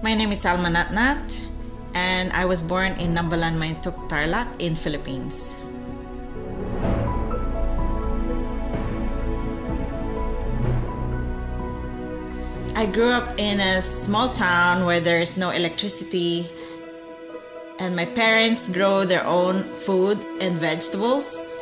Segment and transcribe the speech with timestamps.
[0.00, 1.42] My name is Alma Natnat,
[1.92, 5.58] and I was born in Nambalan, Mayantoc, Tarlac in Philippines.
[12.78, 16.46] I grew up in a small town where there is no electricity,
[17.80, 21.58] and my parents grow their own food and vegetables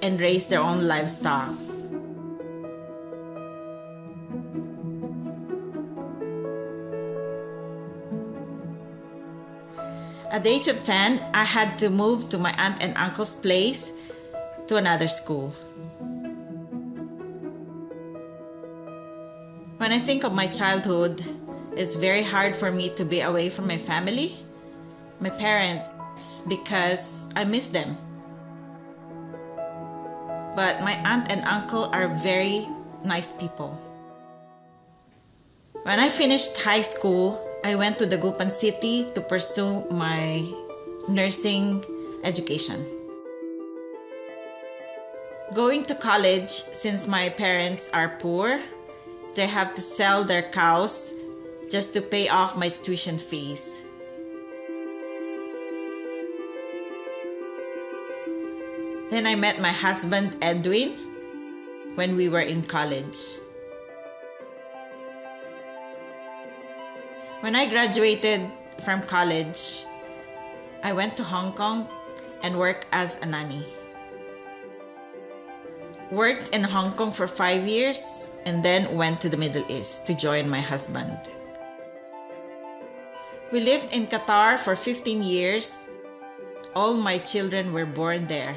[0.00, 1.52] and raise their own livestock.
[10.34, 13.92] At the age of 10, I had to move to my aunt and uncle's place
[14.66, 15.50] to another school.
[19.78, 21.22] When I think of my childhood,
[21.76, 24.34] it's very hard for me to be away from my family,
[25.20, 25.92] my parents,
[26.48, 27.96] because I miss them.
[30.58, 32.66] But my aunt and uncle are very
[33.04, 33.78] nice people.
[35.84, 40.44] When I finished high school, I went to Dagupan City to pursue my
[41.08, 41.80] nursing
[42.22, 42.84] education.
[45.54, 48.60] Going to college, since my parents are poor,
[49.32, 51.16] they have to sell their cows
[51.70, 53.80] just to pay off my tuition fees.
[59.08, 60.92] Then I met my husband Edwin
[61.96, 63.40] when we were in college.
[67.44, 68.48] When I graduated
[68.80, 69.84] from college,
[70.82, 71.86] I went to Hong Kong
[72.42, 73.66] and worked as a nanny.
[76.10, 80.14] Worked in Hong Kong for five years and then went to the Middle East to
[80.14, 81.18] join my husband.
[83.52, 85.90] We lived in Qatar for 15 years.
[86.74, 88.56] All my children were born there.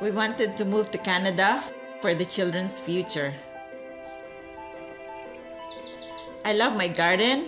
[0.00, 1.64] We wanted to move to Canada
[2.00, 3.34] for the children's future.
[6.44, 7.46] I love my garden.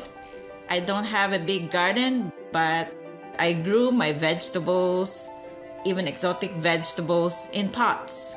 [0.69, 2.93] I don't have a big garden, but
[3.39, 5.29] I grew my vegetables,
[5.85, 8.37] even exotic vegetables, in pots.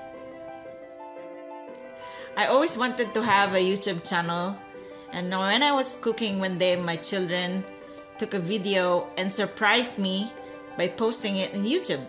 [2.38, 4.57] I always wanted to have a YouTube channel,
[5.11, 7.63] and when I was cooking one day, my children
[8.17, 10.31] took a video and surprised me
[10.77, 12.03] by posting it on YouTube.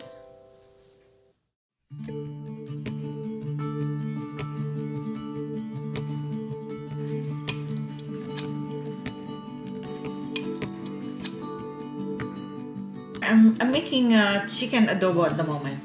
[13.26, 15.82] I'm, I'm making a chicken adobo at the moment.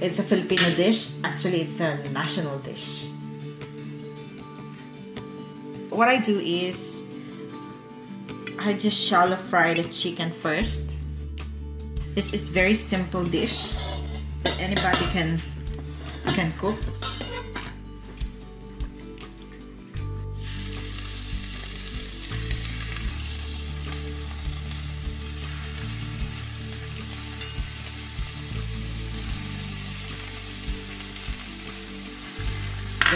[0.00, 1.12] It's a Filipino dish.
[1.22, 3.06] Actually, it's a national dish.
[5.90, 7.06] What I do is
[8.58, 10.96] I just shallow fry the chicken first.
[12.14, 13.74] This is very simple dish
[14.42, 15.40] that anybody can
[16.34, 16.76] can cook.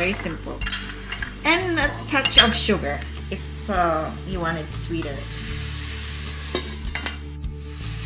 [0.04, 0.58] Very simple.
[1.46, 3.00] And a touch of sugar
[3.30, 5.16] if uh, you want it sweeter.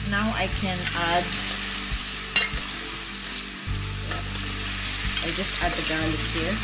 [0.08, 1.24] Now I can add
[5.24, 6.54] I just add the garlic here.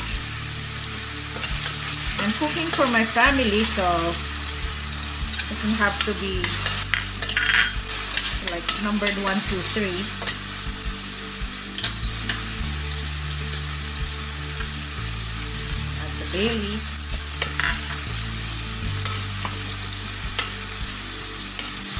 [2.22, 3.86] I'm cooking for my family so
[5.34, 6.46] it doesn't have to be
[8.54, 10.23] like numbered one two three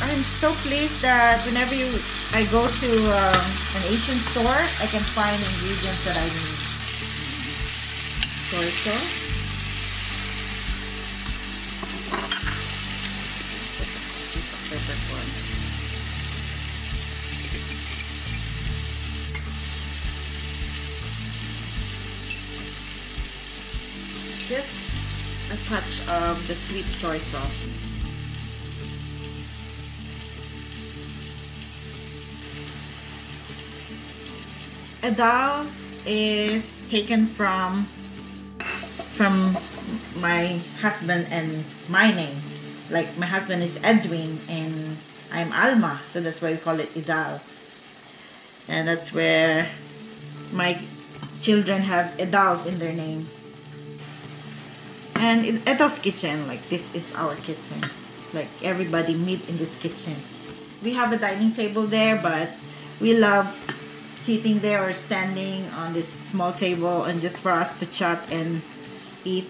[0.03, 1.87] I'm so pleased that whenever you
[2.33, 3.47] I go to um,
[3.77, 6.59] an Asian store, I can find ingredients that I need.
[8.51, 9.24] Soy sauce.
[24.49, 25.19] Just
[25.51, 27.73] a touch of the sweet soy sauce.
[35.03, 35.67] Edal
[36.05, 37.89] is taken from
[39.17, 39.57] from
[40.17, 42.37] my husband and my name.
[42.91, 44.99] Like my husband is Edwin and
[45.33, 47.41] I'm Alma, so that's why we call it Edal.
[48.69, 49.71] And that's where
[50.53, 50.83] my
[51.41, 53.27] children have Edals in their name.
[55.25, 57.81] And in Edal's kitchen, like this is our kitchen.
[58.37, 60.21] Like everybody meet in this kitchen.
[60.85, 62.53] We have a dining table there, but
[63.01, 63.49] we love
[63.91, 68.61] sitting there or standing on this small table and just for us to chat and
[69.25, 69.49] eat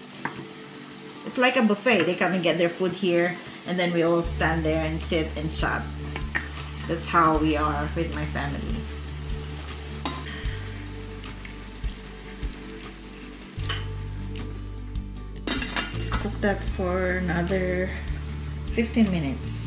[1.25, 2.03] it's like a buffet.
[2.07, 3.35] They come and get their food here,
[3.67, 5.83] and then we all stand there and sit and chat.
[6.87, 8.79] That's how we are with my family.
[16.45, 17.89] That for another
[18.75, 19.64] 15 minutes.